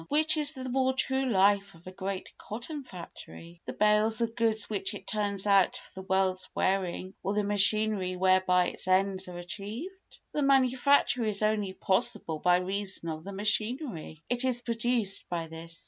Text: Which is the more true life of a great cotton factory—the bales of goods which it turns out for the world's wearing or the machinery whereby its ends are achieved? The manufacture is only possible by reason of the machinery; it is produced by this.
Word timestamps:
Which 0.09 0.35
is 0.35 0.53
the 0.53 0.67
more 0.67 0.93
true 0.93 1.29
life 1.29 1.75
of 1.75 1.85
a 1.85 1.91
great 1.91 2.35
cotton 2.35 2.83
factory—the 2.83 3.73
bales 3.73 4.19
of 4.19 4.35
goods 4.35 4.67
which 4.67 4.95
it 4.95 5.05
turns 5.05 5.45
out 5.45 5.77
for 5.77 5.93
the 6.01 6.07
world's 6.07 6.49
wearing 6.55 7.13
or 7.21 7.35
the 7.35 7.43
machinery 7.43 8.15
whereby 8.15 8.69
its 8.69 8.87
ends 8.87 9.27
are 9.27 9.37
achieved? 9.37 9.91
The 10.33 10.41
manufacture 10.41 11.23
is 11.25 11.43
only 11.43 11.73
possible 11.73 12.39
by 12.39 12.57
reason 12.57 13.09
of 13.09 13.23
the 13.23 13.31
machinery; 13.31 14.17
it 14.27 14.43
is 14.43 14.63
produced 14.63 15.29
by 15.29 15.45
this. 15.45 15.79